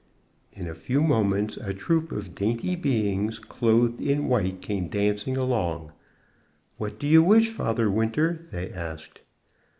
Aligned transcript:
In 0.53 0.67
a 0.67 0.73
few 0.73 1.01
moments 1.03 1.57
a 1.57 1.75
troop 1.75 2.11
of 2.11 2.33
dainty 2.33 2.75
beings 2.75 3.37
clothed 3.37 4.01
in 4.01 4.27
white 4.27 4.59
came 4.59 4.87
dancing 4.87 5.37
along. 5.37 5.91
"What 6.77 6.97
do 6.97 7.05
you 7.05 7.21
wish, 7.21 7.51
Father 7.51 7.87
Winter?" 7.87 8.47
they 8.51 8.73
asked. 8.73 9.21